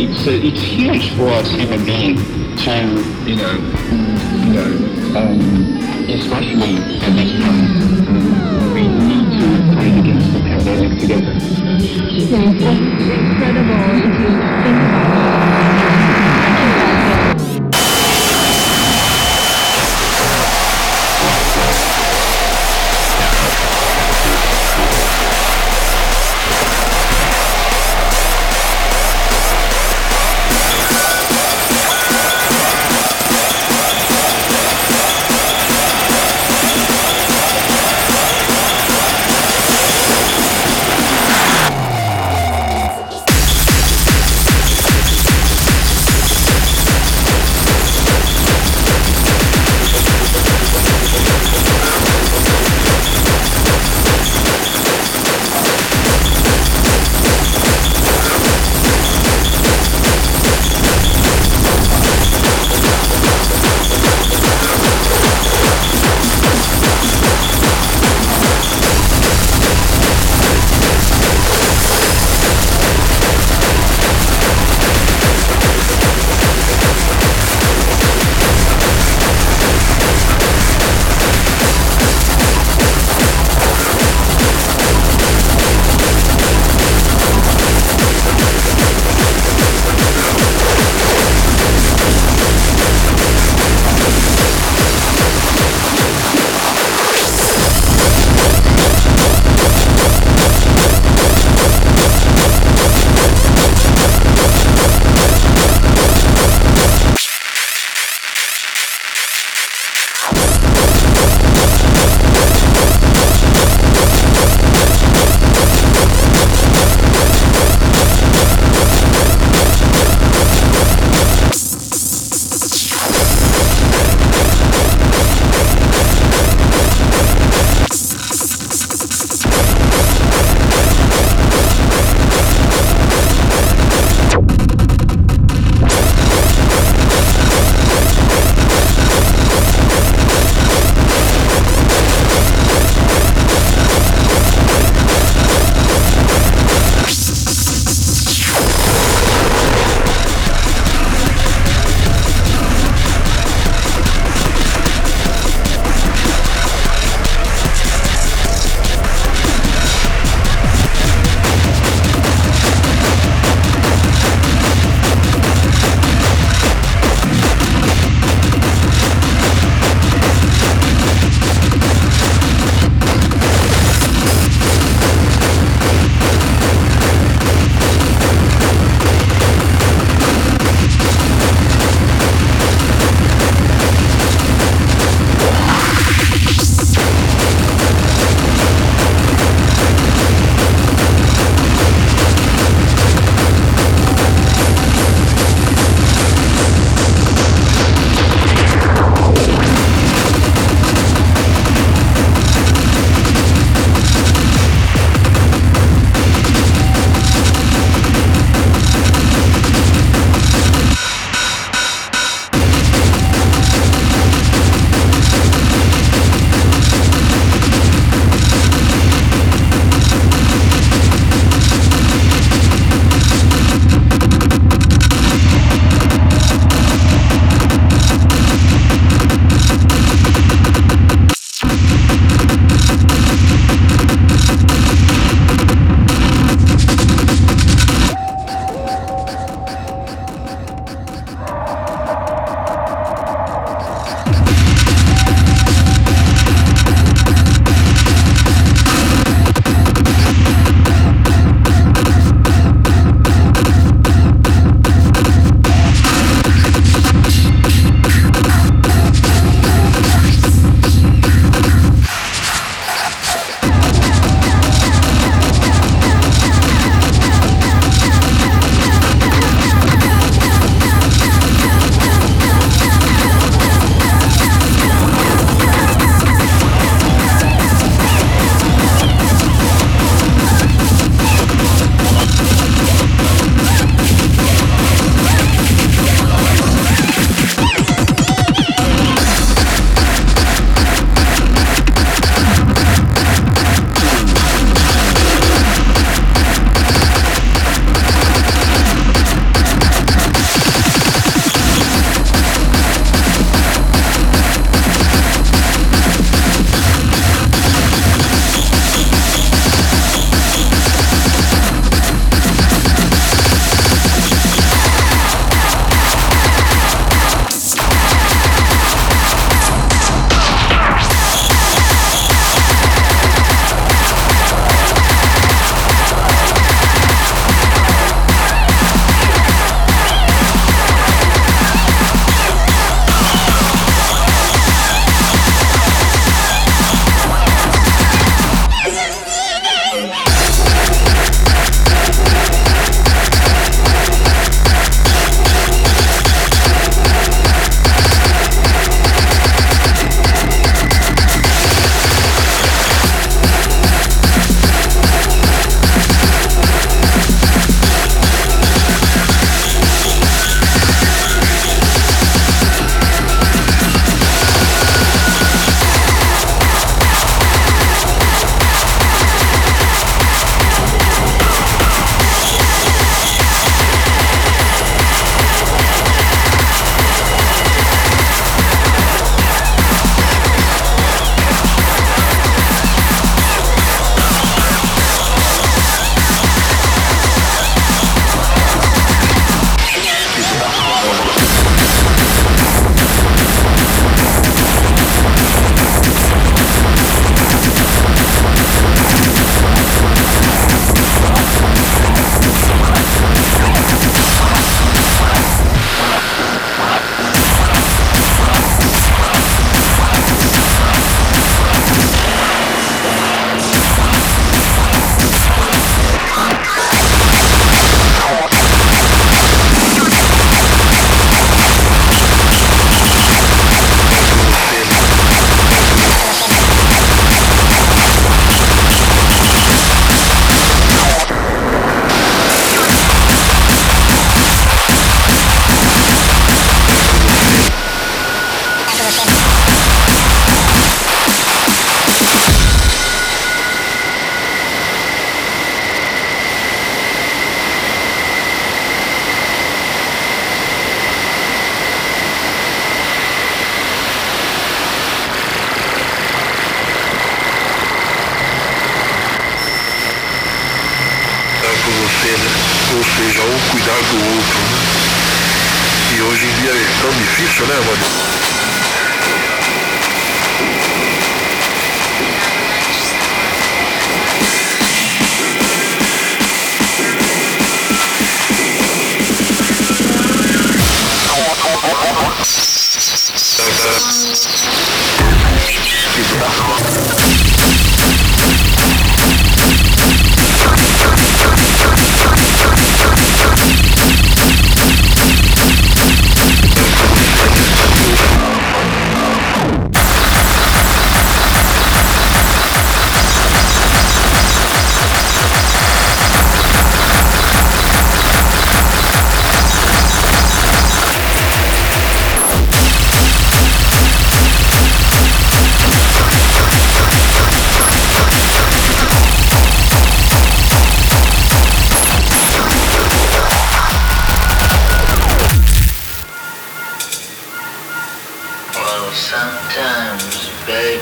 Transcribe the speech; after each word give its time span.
It's 0.00 0.28
uh, 0.28 0.30
it's 0.30 0.60
huge 0.62 1.10
for 1.16 1.26
us 1.26 1.50
human 1.50 1.84
beings 1.84 2.22
to 2.62 2.70
you 3.26 3.34
know 3.34 3.54
you 4.46 4.52
know 4.54 4.70
um, 5.18 5.40
especially 6.08 6.76
this 7.18 7.37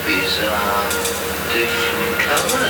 These 0.04 0.38
are 0.42 0.90
different 1.52 2.18
colors. 2.20 2.65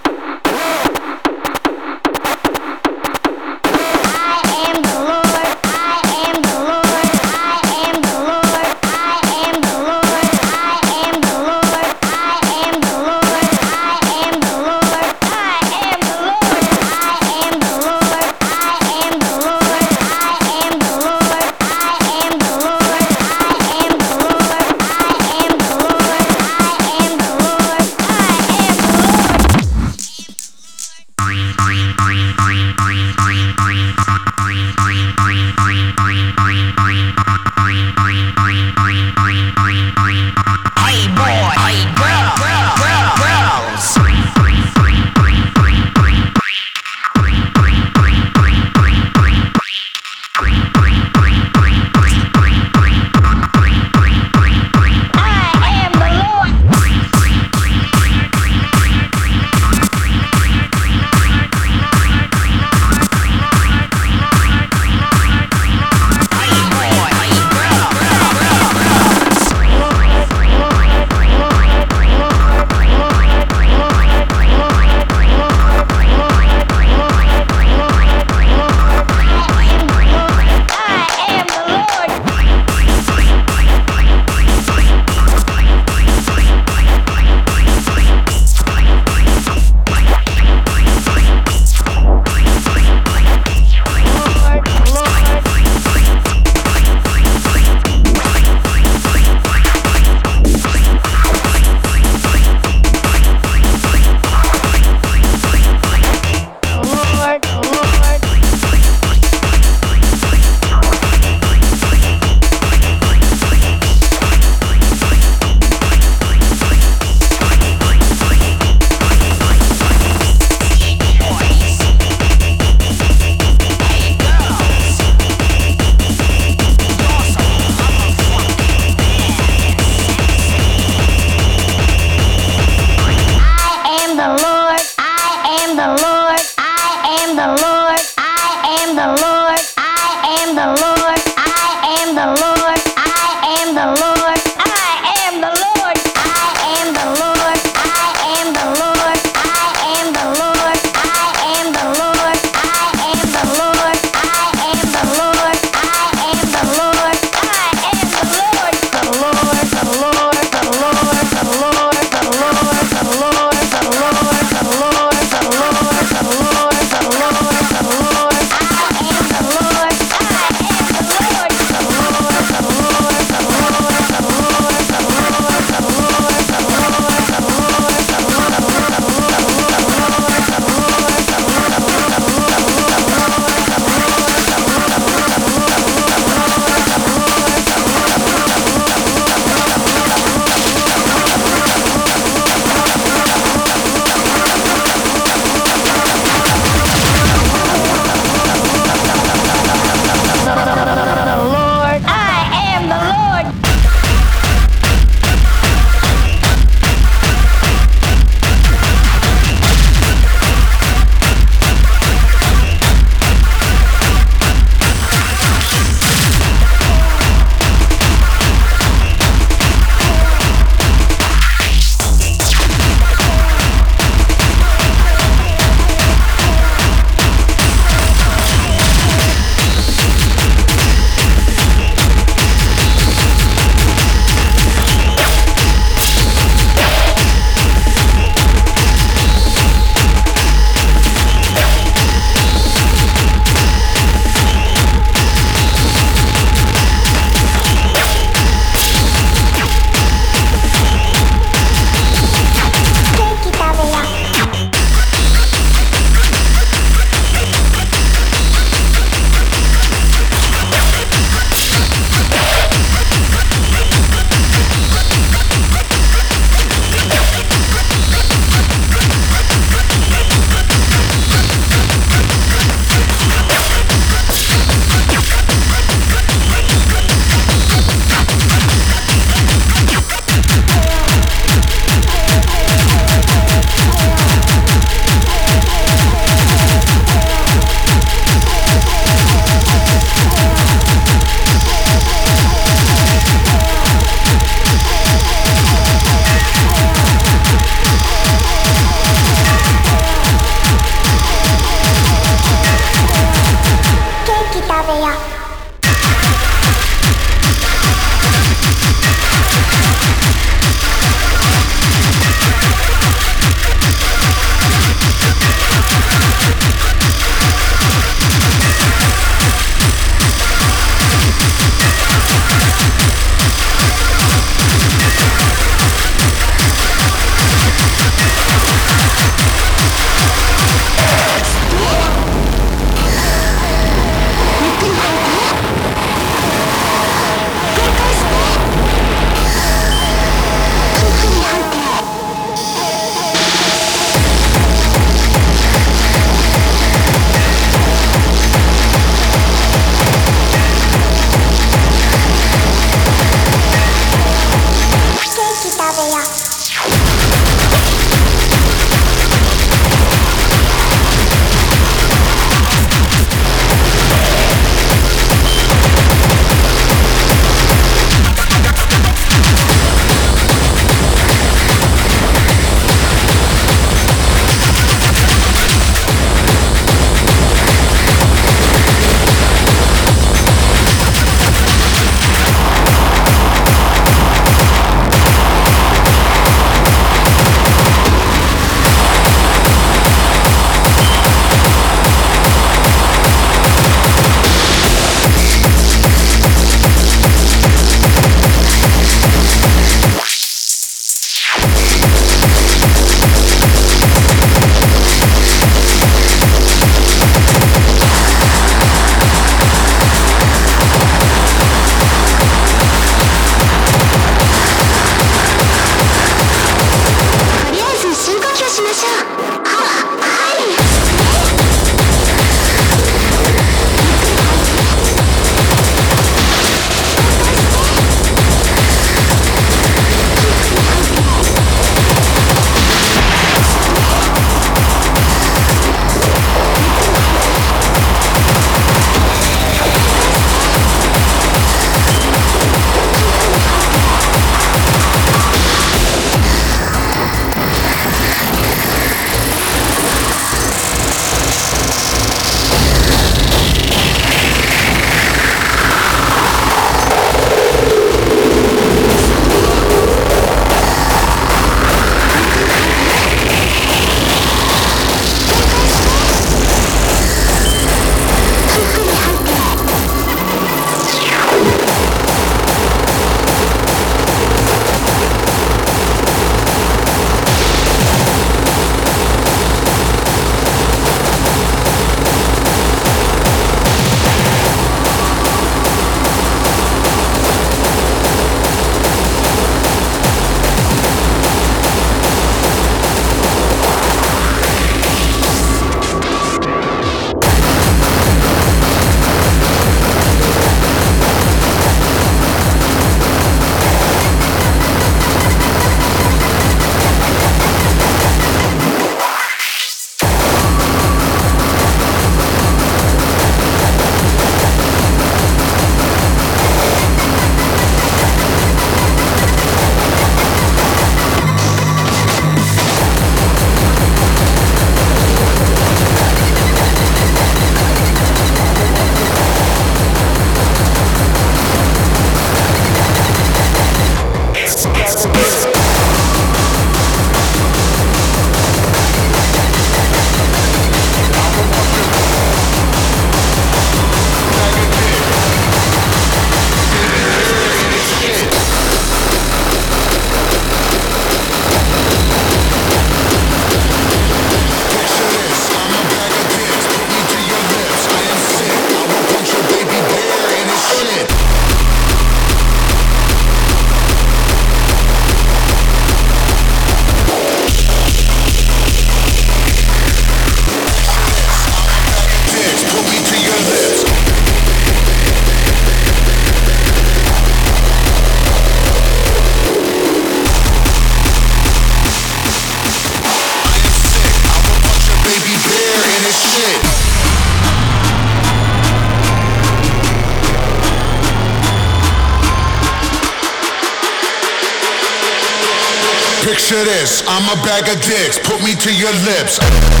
This, 597.01 597.23
I'm 597.27 597.45
a 597.49 597.61
bag 597.63 597.89
of 597.89 598.01
dicks, 598.03 598.37
put 598.37 598.61
me 598.63 598.75
to 598.75 598.93
your 598.93 599.13
lips. 599.25 600.00